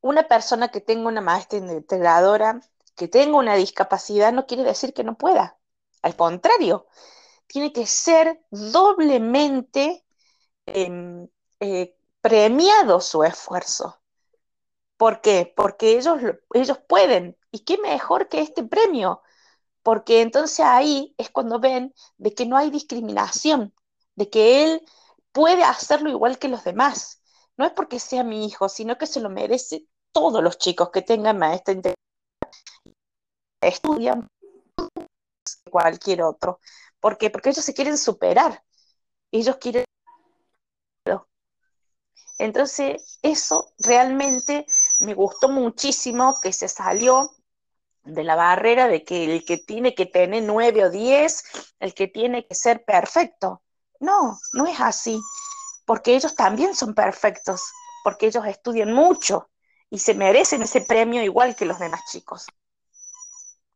una 0.00 0.28
persona 0.28 0.68
que 0.68 0.80
tenga 0.80 1.08
una 1.08 1.20
maestra 1.20 1.58
integradora, 1.58 2.60
que 2.96 3.08
tenga 3.08 3.38
una 3.38 3.56
discapacidad, 3.56 4.32
no 4.32 4.46
quiere 4.46 4.62
decir 4.64 4.94
que 4.94 5.04
no 5.04 5.16
pueda. 5.16 5.58
Al 6.02 6.16
contrario, 6.16 6.86
tiene 7.46 7.72
que 7.72 7.86
ser 7.86 8.40
doblemente 8.50 10.04
em, 10.66 11.28
eh, 11.60 11.96
premiado 12.20 13.00
su 13.00 13.24
esfuerzo. 13.24 14.00
¿Por 14.96 15.20
qué? 15.20 15.52
Porque 15.56 15.96
ellos, 15.98 16.18
ellos 16.54 16.78
pueden. 16.88 17.36
¿Y 17.50 17.60
qué 17.60 17.78
mejor 17.78 18.28
que 18.28 18.40
este 18.40 18.64
premio? 18.64 19.22
Porque 19.82 20.22
entonces 20.22 20.60
ahí 20.60 21.14
es 21.18 21.30
cuando 21.30 21.60
ven 21.60 21.94
de 22.18 22.34
que 22.34 22.46
no 22.46 22.56
hay 22.56 22.70
discriminación, 22.70 23.74
de 24.16 24.30
que 24.30 24.64
él 24.64 24.82
puede 25.32 25.62
hacerlo 25.64 26.10
igual 26.10 26.38
que 26.38 26.48
los 26.48 26.64
demás. 26.64 27.22
No 27.56 27.66
es 27.66 27.72
porque 27.72 28.00
sea 28.00 28.24
mi 28.24 28.46
hijo, 28.46 28.68
sino 28.68 28.98
que 28.98 29.06
se 29.06 29.20
lo 29.20 29.30
merece 29.30 29.86
todos 30.12 30.42
los 30.42 30.58
chicos 30.58 30.90
que 30.90 31.02
tengan 31.02 31.38
maestra 31.38 31.74
integral 31.74 31.96
estudian 33.60 34.28
cualquier 35.70 36.22
otro. 36.22 36.60
¿Por 37.06 37.18
qué? 37.18 37.30
Porque 37.30 37.50
ellos 37.50 37.64
se 37.64 37.72
quieren 37.72 37.96
superar. 37.98 38.64
Ellos 39.30 39.58
quieren... 39.58 39.84
Entonces, 42.36 43.20
eso 43.22 43.72
realmente 43.78 44.66
me 44.98 45.14
gustó 45.14 45.48
muchísimo 45.48 46.36
que 46.42 46.52
se 46.52 46.66
salió 46.66 47.30
de 48.02 48.24
la 48.24 48.34
barrera 48.34 48.88
de 48.88 49.04
que 49.04 49.36
el 49.36 49.44
que 49.44 49.56
tiene 49.56 49.94
que 49.94 50.06
tener 50.06 50.42
nueve 50.42 50.84
o 50.84 50.90
diez, 50.90 51.44
el 51.78 51.94
que 51.94 52.08
tiene 52.08 52.44
que 52.44 52.56
ser 52.56 52.84
perfecto. 52.84 53.62
No, 54.00 54.40
no 54.54 54.66
es 54.66 54.80
así, 54.80 55.20
porque 55.84 56.16
ellos 56.16 56.34
también 56.34 56.74
son 56.74 56.92
perfectos, 56.92 57.70
porque 58.02 58.26
ellos 58.26 58.44
estudian 58.46 58.92
mucho, 58.92 59.48
y 59.90 60.00
se 60.00 60.14
merecen 60.14 60.62
ese 60.62 60.80
premio 60.80 61.22
igual 61.22 61.54
que 61.54 61.66
los 61.66 61.78
demás 61.78 62.00
chicos. 62.10 62.46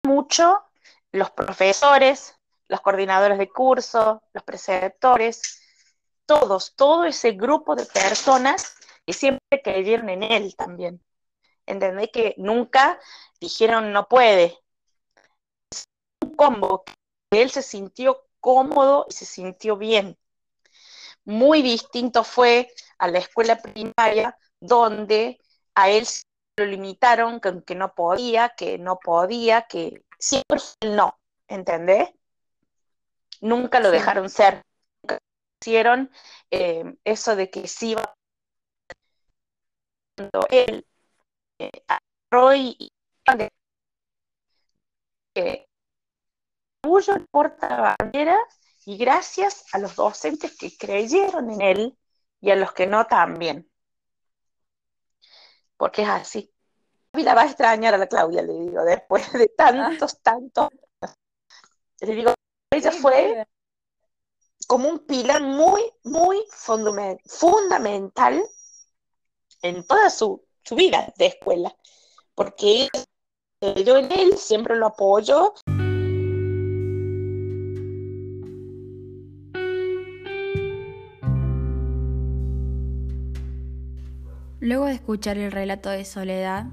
Mucho 0.03 0.65
los 1.13 1.31
profesores, 1.31 2.35
los 2.71 2.81
coordinadores 2.81 3.37
de 3.37 3.49
curso, 3.49 4.23
los 4.33 4.45
preceptores, 4.45 5.61
todos, 6.25 6.77
todo 6.77 7.05
ese 7.05 7.33
grupo 7.33 7.75
de 7.75 7.85
personas 7.85 8.77
que 9.05 9.12
siempre 9.12 9.61
creyeron 9.62 10.09
en 10.09 10.23
él 10.23 10.55
también. 10.55 11.03
Entendé 11.67 12.12
que 12.12 12.35
nunca 12.39 13.00
dijeron 13.41 13.93
no 13.93 14.07
puede. 14.07 14.57
Es 15.73 15.85
un 16.25 16.37
combo 16.37 16.85
que 16.85 17.43
él 17.43 17.50
se 17.50 17.62
sintió 17.62 18.29
cómodo 18.39 19.07
y 19.09 19.15
se 19.15 19.25
sintió 19.25 19.77
bien. 19.77 20.17
Muy 21.25 21.62
distinto 21.62 22.23
fue 22.23 22.73
a 22.99 23.09
la 23.09 23.19
escuela 23.19 23.61
primaria 23.61 24.39
donde 24.61 25.41
a 25.75 25.91
él 25.91 26.07
lo 26.57 26.67
limitaron, 26.67 27.41
que, 27.41 27.75
no 27.75 27.95
podía, 27.95 28.50
que 28.50 28.79
no 28.79 29.00
podía, 29.00 29.62
que 29.62 30.05
siempre 30.21 30.61
fue 30.61 30.89
no, 30.89 31.19
¿entendés? 31.49 32.11
Nunca 33.41 33.81
lo 33.81 33.91
dejaron 33.91 34.29
ser. 34.31 34.63
Nunca 35.03 35.19
hicieron 35.61 36.11
eh, 36.51 36.97
eso 37.05 37.37
de 37.37 37.51
que 37.51 37.67
sí 37.67 37.91
iba 37.93 38.15
cuando 40.17 40.47
él 40.51 40.87
eh, 41.59 41.71
Roy 42.31 42.77
eh, 45.35 45.67
porta 47.31 47.97
bandera 47.99 48.39
y 48.85 48.97
gracias 48.97 49.65
a 49.73 49.79
los 49.79 49.97
docentes 49.97 50.57
que 50.57 50.77
creyeron 50.77 51.51
en 51.51 51.61
él 51.63 51.99
y 52.41 52.51
a 52.51 52.57
los 52.57 52.73
que 52.73 52.87
no 52.87 53.07
también 53.07 53.71
porque 55.81 56.03
es 56.03 56.09
así. 56.11 56.53
Y 57.15 57.23
la 57.23 57.35
va 57.35 57.43
a 57.43 57.47
extrañar 57.47 57.95
a 57.95 57.99
la 57.99 58.07
Claudia, 58.07 58.43
le 58.43 58.53
digo, 58.53 58.85
después 58.85 59.33
de 59.33 59.49
tantos, 59.49 60.15
ah. 60.15 60.21
tantos. 60.23 60.69
Le 62.03 62.15
digo, 62.15 62.35
ella 62.73 62.93
fue 62.93 63.47
como 64.69 64.89
un 64.89 65.00
pilar 65.00 65.43
muy, 65.43 65.83
muy 66.05 66.39
fundamental 67.27 68.41
en 69.62 69.85
toda 69.85 70.09
su, 70.09 70.45
su 70.62 70.77
vida 70.77 71.12
de 71.19 71.27
escuela, 71.27 71.75
porque 72.35 72.89
yo 73.85 73.97
en 73.97 74.12
él 74.12 74.39
siempre 74.39 74.77
lo 74.77 74.87
apoyo. 74.87 75.53
Luego 84.61 84.85
de 84.85 84.93
escuchar 84.93 85.39
el 85.39 85.50
relato 85.50 85.91
de 85.91 86.05
Soledad, 86.05 86.67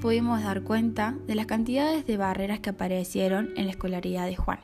pudimos 0.00 0.42
dar 0.42 0.64
cuenta 0.64 1.14
de 1.26 1.36
las 1.36 1.46
cantidades 1.46 2.04
de 2.06 2.16
barreras 2.16 2.58
que 2.58 2.70
aparecieron 2.70 3.52
en 3.56 3.66
la 3.66 3.70
escolaridad 3.70 4.26
de 4.26 4.34
Juan. 4.34 4.58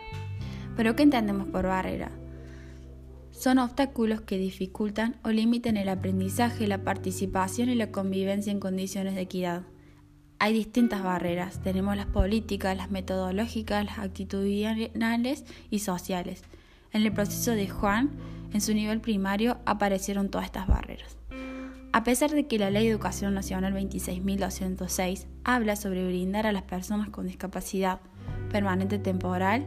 ¿Pero 0.76 0.94
qué 0.94 1.02
entendemos 1.02 1.48
por 1.48 1.66
barrera? 1.66 2.10
Son 3.30 3.58
obstáculos 3.58 4.20
que 4.20 4.38
dificultan 4.38 5.16
o 5.24 5.30
limitan 5.30 5.76
el 5.76 5.88
aprendizaje, 5.88 6.66
la 6.66 6.84
participación 6.84 7.68
y 7.68 7.74
la 7.74 7.90
convivencia 7.90 8.52
en 8.52 8.60
condiciones 8.60 9.14
de 9.14 9.22
equidad. 9.22 9.62
Hay 10.38 10.52
distintas 10.52 11.02
barreras, 11.02 11.62
tenemos 11.62 11.96
las 11.96 12.06
políticas, 12.06 12.76
las 12.76 12.90
metodológicas, 12.90 13.84
las 13.84 13.98
actitudinales 13.98 15.44
y 15.70 15.78
sociales. 15.78 16.42
En 16.92 17.02
el 17.02 17.12
proceso 17.12 17.52
de 17.52 17.68
Juan, 17.68 18.10
en 18.52 18.60
su 18.60 18.74
nivel 18.74 19.00
primario, 19.00 19.58
aparecieron 19.64 20.30
todas 20.30 20.46
estas 20.46 20.66
barreras. 20.66 21.16
A 21.92 22.04
pesar 22.04 22.30
de 22.30 22.46
que 22.46 22.58
la 22.58 22.68
Ley 22.68 22.84
de 22.84 22.90
Educación 22.90 23.32
Nacional 23.32 23.72
26.206 23.74 25.26
habla 25.44 25.76
sobre 25.76 26.06
brindar 26.06 26.46
a 26.46 26.52
las 26.52 26.62
personas 26.62 27.08
con 27.08 27.26
discapacidad 27.26 28.00
permanente 28.50 28.98
temporal 28.98 29.64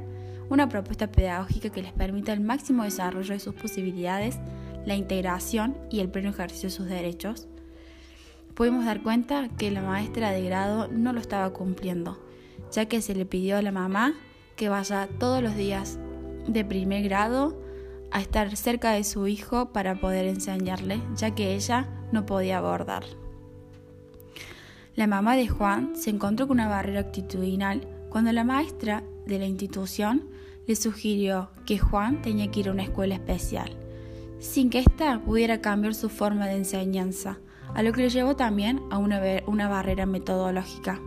una 0.50 0.68
propuesta 0.68 1.12
pedagógica 1.12 1.70
que 1.70 1.84
les 1.84 1.94
permita 1.94 2.34
el 2.34 2.42
máximo 2.42 2.84
desarrollo 2.84 3.34
de 3.34 3.40
sus 3.40 3.54
posibilidades, 3.54 4.40
la 4.86 4.96
integración 4.96 5.78
y 5.90 6.00
el 6.00 6.10
pleno 6.10 6.30
ejercicio 6.30 6.70
de 6.70 6.76
sus 6.76 6.88
derechos, 6.88 7.48
pudimos 8.56 8.86
dar 8.86 9.02
cuenta 9.04 9.48
que 9.58 9.72
la 9.72 9.82
maestra 9.82 10.32
de 10.32 10.44
grado 10.44 10.88
no 10.88 11.14
lo 11.14 11.20
estaba 11.20 11.54
cumpliendo, 11.54 12.20
ya 12.72 12.88
que 12.88 13.02
se 13.02 13.16
le 13.16 13.26
pidió 13.26 13.58
a 13.58 13.62
la 13.62 13.72
mamá 13.72 14.14
que 14.56 14.70
vaya 14.70 15.08
todos 15.20 15.42
los 15.42 15.56
días 15.56 16.00
de 16.48 16.66
primer 16.66 17.04
grado 17.04 17.58
a 18.12 18.20
estar 18.20 18.56
cerca 18.58 18.92
de 18.92 19.04
su 19.04 19.28
hijo 19.28 19.72
para 19.72 20.00
poder 20.00 20.26
enseñarle, 20.26 21.02
ya 21.16 21.36
que 21.36 21.56
ella 21.56 21.88
no 22.12 22.26
podía 22.26 22.58
abordar. 22.58 23.04
La 24.96 25.08
mamá 25.08 25.36
de 25.36 25.48
Juan 25.48 25.96
se 25.96 26.10
encontró 26.10 26.48
con 26.48 26.58
una 26.58 26.68
barrera 26.68 27.02
actitudinal 27.02 27.88
cuando 28.10 28.34
la 28.34 28.44
maestra 28.44 29.04
de 29.28 29.40
la 29.40 29.46
institución 29.46 30.28
le 30.70 30.76
sugirió 30.76 31.50
que 31.66 31.80
Juan 31.80 32.22
tenía 32.22 32.52
que 32.52 32.60
ir 32.60 32.68
a 32.68 32.72
una 32.72 32.84
escuela 32.84 33.16
especial, 33.16 33.76
sin 34.38 34.70
que 34.70 34.78
ésta 34.78 35.20
pudiera 35.20 35.62
cambiar 35.62 35.96
su 35.96 36.10
forma 36.10 36.46
de 36.46 36.58
enseñanza, 36.58 37.40
a 37.74 37.82
lo 37.82 37.92
que 37.92 38.04
le 38.04 38.10
llevó 38.10 38.36
también 38.36 38.80
a 38.92 39.00
una, 39.00 39.20
una 39.48 39.68
barrera 39.68 40.06
metodológica. 40.06 41.02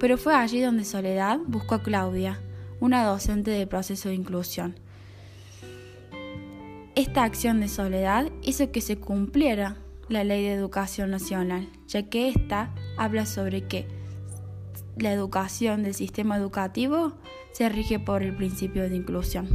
Pero 0.00 0.18
fue 0.18 0.34
allí 0.34 0.60
donde 0.60 0.84
Soledad 0.84 1.38
buscó 1.46 1.76
a 1.76 1.82
Claudia, 1.84 2.40
una 2.80 3.04
docente 3.04 3.52
de 3.52 3.64
proceso 3.68 4.08
de 4.08 4.16
inclusión. 4.16 4.74
Esta 6.96 7.22
acción 7.22 7.60
de 7.60 7.68
Soledad 7.68 8.32
hizo 8.42 8.72
que 8.72 8.80
se 8.80 8.98
cumpliera 8.98 9.76
la 10.08 10.24
Ley 10.24 10.42
de 10.42 10.54
Educación 10.54 11.12
Nacional, 11.12 11.68
ya 11.86 12.08
que 12.08 12.28
ésta 12.28 12.74
habla 12.98 13.24
sobre 13.24 13.68
que 13.68 13.86
la 14.96 15.12
educación 15.12 15.84
del 15.84 15.94
sistema 15.94 16.36
educativo 16.36 17.19
se 17.52 17.68
rige 17.68 17.98
por 17.98 18.22
el 18.22 18.34
principio 18.34 18.88
de 18.88 18.96
inclusión. 18.96 19.48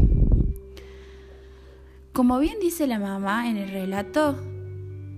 Como 2.14 2.40
bien 2.40 2.60
dice 2.62 2.88
la 2.88 3.00
mamá 3.00 3.50
en 3.50 3.58
el 3.58 3.70
relato, 3.70 4.38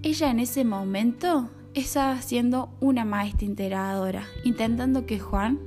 ella 0.03 0.31
en 0.31 0.39
ese 0.39 0.65
momento 0.65 1.49
estaba 1.73 2.21
siendo 2.21 2.69
una 2.79 3.05
maestra 3.05 3.45
integradora, 3.45 4.25
intentando 4.43 5.05
que 5.05 5.19
Juan 5.19 5.59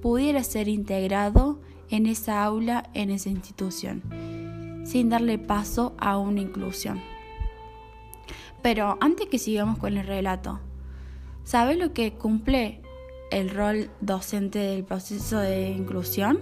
pudiera 0.00 0.44
ser 0.44 0.68
integrado 0.68 1.60
en 1.90 2.06
esa 2.06 2.44
aula, 2.44 2.90
en 2.94 3.10
esa 3.10 3.28
institución, 3.28 4.02
sin 4.84 5.08
darle 5.08 5.38
paso 5.38 5.94
a 5.98 6.18
una 6.18 6.40
inclusión. 6.40 7.00
Pero 8.62 8.98
antes 9.00 9.26
que 9.28 9.38
sigamos 9.38 9.78
con 9.78 9.96
el 9.96 10.06
relato, 10.06 10.60
¿sabe 11.44 11.76
lo 11.76 11.92
que 11.92 12.12
cumple 12.12 12.82
el 13.30 13.50
rol 13.50 13.90
docente 14.00 14.58
del 14.58 14.82
proceso 14.84 15.38
de 15.38 15.68
inclusión? 15.70 16.40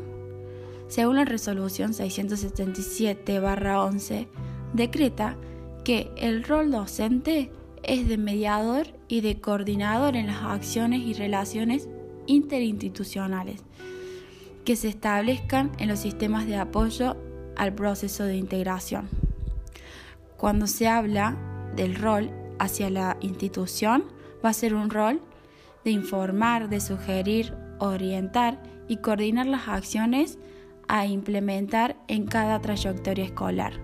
Según 0.88 1.16
la 1.16 1.24
resolución 1.24 1.92
677-11, 1.92 4.28
decreta 4.72 5.36
que 5.84 6.12
el 6.16 6.44
rol 6.44 6.70
docente 6.70 7.50
es 7.82 8.08
de 8.08 8.16
mediador 8.18 8.86
y 9.08 9.20
de 9.20 9.40
coordinador 9.40 10.14
en 10.16 10.26
las 10.26 10.42
acciones 10.42 11.00
y 11.00 11.14
relaciones 11.14 11.88
interinstitucionales 12.26 13.62
que 14.64 14.76
se 14.76 14.88
establezcan 14.88 15.72
en 15.78 15.88
los 15.88 16.00
sistemas 16.00 16.46
de 16.46 16.56
apoyo 16.56 17.16
al 17.56 17.74
proceso 17.74 18.24
de 18.24 18.36
integración. 18.36 19.08
Cuando 20.36 20.66
se 20.66 20.88
habla 20.88 21.36
del 21.76 21.94
rol 21.94 22.30
hacia 22.58 22.90
la 22.90 23.16
institución, 23.20 24.04
va 24.44 24.50
a 24.50 24.54
ser 24.54 24.74
un 24.74 24.90
rol 24.90 25.22
de 25.86 25.92
informar, 25.92 26.68
de 26.68 26.80
sugerir, 26.80 27.54
orientar 27.78 28.60
y 28.88 28.96
coordinar 28.96 29.46
las 29.46 29.68
acciones 29.68 30.36
a 30.88 31.06
implementar 31.06 31.96
en 32.08 32.26
cada 32.26 32.60
trayectoria 32.60 33.24
escolar. 33.24 33.74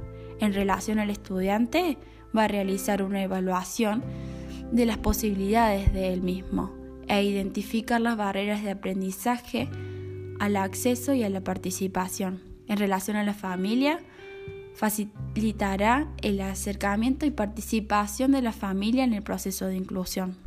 En 0.41 0.53
relación 0.53 0.99
al 0.99 1.11
estudiante, 1.11 1.99
va 2.37 2.45
a 2.45 2.49
realizar 2.49 3.05
una 3.05 3.23
evaluación 3.23 4.03
de 4.73 4.85
las 4.85 4.99
posibilidades 4.99 5.93
de 5.93 6.13
él 6.13 6.23
mismo 6.23 6.75
e 7.07 7.23
identificar 7.23 8.01
las 8.01 8.17
barreras 8.17 8.65
de 8.65 8.73
aprendizaje 8.73 9.69
al 10.41 10.57
acceso 10.57 11.15
y 11.15 11.23
a 11.23 11.31
la 11.31 11.43
participación. 11.43 12.43
En 12.67 12.79
relación 12.79 13.17
a 13.17 13.23
la 13.23 13.35
familia, 13.35 14.01
facilitará 14.75 16.09
el 16.21 16.41
acercamiento 16.41 17.27
y 17.27 17.31
participación 17.31 18.33
de 18.33 18.43
la 18.43 18.53
familia 18.53 19.05
en 19.05 19.13
el 19.13 19.23
proceso 19.23 19.67
de 19.67 19.77
inclusión. 19.77 20.42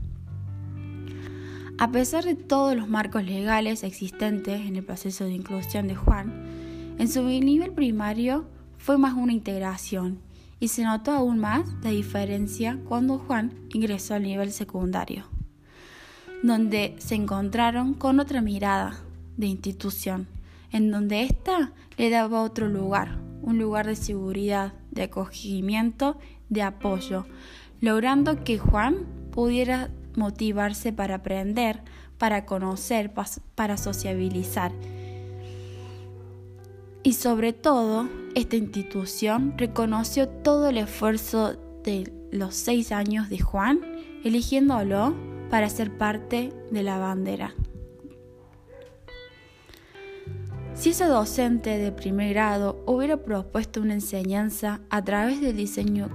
A 1.78 1.92
pesar 1.92 2.24
de 2.24 2.36
todos 2.36 2.74
los 2.74 2.88
marcos 2.88 3.26
legales 3.26 3.84
existentes 3.84 4.62
en 4.62 4.78
el 4.78 4.86
proceso 4.86 5.26
de 5.26 5.34
inclusión 5.34 5.90
de 5.90 5.96
Juan, 5.96 6.96
en 6.98 7.10
su 7.10 7.22
nivel 7.24 7.74
primario 7.74 8.46
fue 8.78 8.98
más 8.98 9.14
una 9.14 9.34
integración 9.34 10.20
y 10.62 10.70
se 10.70 10.86
notó 10.86 11.12
aún 11.12 11.38
más 11.38 11.68
la 11.84 11.90
diferencia 11.90 12.80
cuando 12.88 13.18
Juan 13.20 13.52
ingresó 13.74 14.14
al 14.14 14.24
nivel 14.24 14.54
secundario, 14.54 15.26
donde 16.44 16.96
se 16.98 17.16
encontraron 17.16 17.94
con 17.94 18.22
otra 18.22 18.42
mirada 18.42 19.02
de 19.36 19.48
institución, 19.48 20.28
en 20.72 20.92
donde 20.92 21.24
ésta 21.24 21.74
le 21.98 22.10
daba 22.10 22.42
otro 22.42 22.70
lugar, 22.70 23.20
un 23.42 23.60
lugar 23.60 23.86
de 23.86 23.98
seguridad, 23.98 24.76
de 24.92 25.04
acogimiento, 25.04 26.18
de 26.48 26.62
apoyo, 26.62 27.26
logrando 27.82 28.46
que 28.46 28.58
Juan 28.58 28.96
pudiera 29.32 29.90
motivarse 30.18 30.94
para 30.94 31.16
aprender, 31.16 31.82
para 32.18 32.46
conocer, 32.46 33.12
para 33.56 33.78
sociabilizar. 33.78 34.72
Y 37.04 37.14
sobre 37.14 37.54
todo, 37.54 38.10
esta 38.34 38.56
institución 38.56 39.54
reconoció 39.58 40.28
todo 40.28 40.70
el 40.70 40.78
esfuerzo 40.78 41.56
de 41.84 42.12
los 42.32 42.56
seis 42.56 42.92
años 42.92 43.30
de 43.30 43.40
Juan, 43.40 43.80
eligiéndolo 44.24 45.14
para 45.50 45.70
ser 45.70 45.98
parte 45.98 46.52
de 46.72 46.84
la 46.84 46.98
bandera. 46.98 47.54
Si 50.74 50.90
ese 50.90 51.06
docente 51.06 51.78
de 51.78 51.92
primer 51.92 52.34
grado 52.34 52.84
hubiera 52.86 53.18
propuesto 53.18 53.82
una 53.82 53.94
enseñanza 53.94 54.82
a 54.90 55.04
través 55.04 55.40
del 55.40 55.56
diseño 55.56 56.10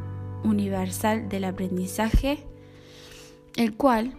universal 0.44 1.28
del 1.28 1.44
aprendizaje, 1.44 2.44
el 3.61 3.77
cual 3.77 4.16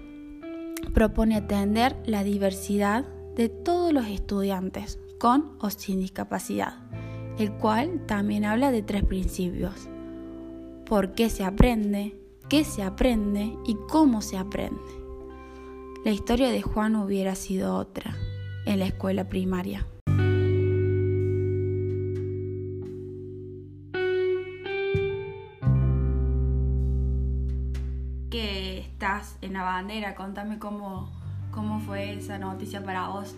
propone 0.94 1.36
atender 1.36 1.98
la 2.06 2.24
diversidad 2.24 3.06
de 3.36 3.50
todos 3.50 3.92
los 3.92 4.06
estudiantes 4.06 5.00
con 5.18 5.58
o 5.60 5.72
sin 5.72 6.00
discapacidad, 6.00 6.76
el 7.40 7.52
cual 7.54 8.06
también 8.06 8.46
habla 8.46 8.70
de 8.70 8.84
tres 8.84 9.04
principios. 9.04 9.90
¿Por 10.86 11.16
qué 11.16 11.32
se 11.32 11.44
aprende? 11.44 12.20
¿Qué 12.50 12.64
se 12.64 12.84
aprende? 12.84 13.58
¿Y 13.66 13.78
cómo 13.90 14.22
se 14.22 14.38
aprende? 14.38 14.80
La 16.06 16.12
historia 16.12 16.50
de 16.50 16.62
Juan 16.62 16.96
hubiera 16.96 17.34
sido 17.34 17.76
otra 17.78 18.16
en 18.68 18.78
la 18.78 18.86
escuela 18.86 19.28
primaria. 19.28 19.88
En 29.42 29.54
la 29.54 29.64
bandera. 29.64 30.16
Contame 30.16 30.60
cómo, 30.60 31.10
cómo 31.52 31.80
fue 31.80 32.14
esa 32.14 32.38
noticia 32.38 32.84
para 32.84 33.08
vos. 33.08 33.36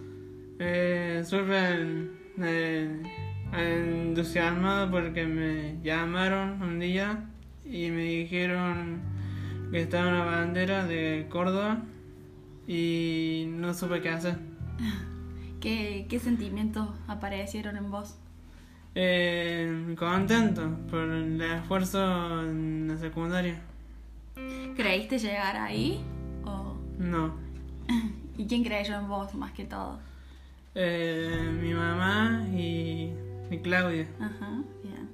Eh, 0.59 1.23
súper 1.25 2.09
eh, 2.41 3.03
entusiasmado 3.51 4.91
porque 4.91 5.25
me 5.25 5.79
llamaron 5.81 6.61
un 6.61 6.79
día 6.79 7.25
y 7.65 7.89
me 7.89 8.03
dijeron 8.03 9.01
que 9.71 9.81
estaba 9.81 10.09
una 10.09 10.25
bandera 10.25 10.85
de 10.85 11.27
Córdoba 11.29 11.81
y 12.67 13.45
no 13.49 13.73
supe 13.73 14.01
qué 14.01 14.09
hacer. 14.09 14.37
¿Qué, 15.59 16.07
qué 16.09 16.19
sentimientos 16.19 16.89
aparecieron 17.07 17.77
en 17.77 17.89
vos? 17.89 18.17
Eh, 18.95 19.95
contento 19.97 20.77
por 20.89 21.09
el 21.09 21.41
esfuerzo 21.41 22.41
en 22.43 22.87
la 22.89 22.97
secundaria. 22.97 23.59
¿Creíste 24.75 25.19
llegar 25.19 25.55
ahí? 25.55 26.03
O... 26.45 26.75
No. 26.97 27.33
¿Y 28.37 28.45
quién 28.45 28.63
creyó 28.63 28.95
en 28.95 29.07
vos 29.07 29.33
más 29.35 29.51
que 29.51 29.65
todo? 29.65 29.99
Eh, 30.75 31.51
mi 31.61 31.73
mamá 31.73 32.45
y, 32.51 33.13
Claudia. 33.61 34.07
Ajá, 34.19 34.63
bien. 34.83 35.09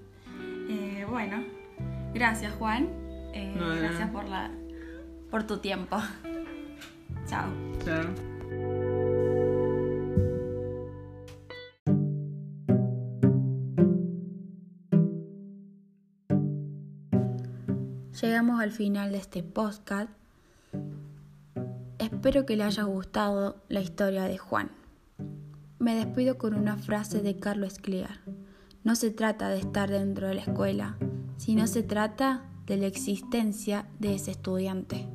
Eh, 0.70 1.06
bueno, 1.10 1.44
gracias 2.14 2.54
Juan. 2.54 2.88
Eh, 3.34 3.54
gracias 3.82 4.10
por 4.12 4.30
la 4.30 4.50
por 5.30 5.44
tu 5.44 5.58
tiempo. 5.58 5.98
Chao. 7.28 7.50
Chao. 7.84 8.89
Llegamos 18.22 18.60
al 18.60 18.72
final 18.74 19.14
de 19.14 19.18
este 19.18 19.44
podcast. 19.44 20.10
Espero 22.00 22.46
que 22.46 22.58
le 22.58 22.64
haya 22.64 22.84
gustado 22.84 23.64
la 23.70 23.80
historia 23.80 24.24
de 24.24 24.38
Juan. 24.38 24.72
Me 25.78 25.96
despido 25.96 26.38
con 26.38 26.54
una 26.54 26.78
frase 26.78 27.22
de 27.22 27.40
Carlos 27.40 27.74
Escliar. 27.74 28.20
No 28.84 28.96
se 28.96 29.12
trata 29.12 29.48
de 29.48 29.60
estar 29.60 29.90
dentro 29.90 30.28
de 30.28 30.34
la 30.34 30.42
escuela, 30.42 30.98
sino 31.38 31.66
se 31.68 31.82
trata 31.82 32.44
de 32.66 32.76
la 32.76 32.88
existencia 32.88 33.88
de 34.00 34.16
ese 34.16 34.32
estudiante. 34.32 35.08